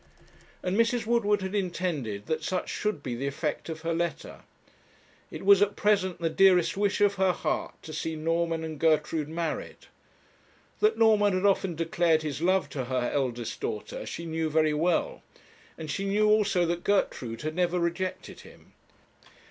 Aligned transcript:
And 0.63 0.75
Mrs. 0.75 1.05
Woodward 1.05 1.43
had 1.43 1.53
intended 1.53 2.25
that 2.25 2.43
such 2.43 2.69
should 2.69 3.03
be 3.03 3.13
the 3.13 3.27
effect 3.27 3.69
of 3.69 3.81
her 3.81 3.93
letter. 3.93 4.41
It 5.29 5.45
was 5.45 5.61
at 5.61 5.75
present 5.75 6.19
the 6.19 6.27
dearest 6.27 6.75
wish 6.75 7.01
of 7.01 7.13
her 7.21 7.31
heart 7.31 7.75
to 7.83 7.93
see 7.93 8.15
Norman 8.15 8.63
and 8.63 8.79
Gertrude 8.79 9.29
married. 9.29 9.85
That 10.79 10.97
Norman 10.97 11.33
had 11.33 11.45
often 11.45 11.75
declared 11.75 12.23
his 12.23 12.41
love 12.41 12.67
to 12.69 12.85
her 12.85 13.11
eldest 13.13 13.59
daughter 13.61 14.07
she 14.07 14.25
knew 14.25 14.49
very 14.49 14.73
well, 14.73 15.21
and 15.77 15.91
she 15.91 16.05
knew 16.05 16.27
also 16.27 16.65
that 16.65 16.83
Gertrude 16.83 17.43
had 17.43 17.53
never 17.53 17.77
rejected 17.79 18.39
him. 18.39 18.73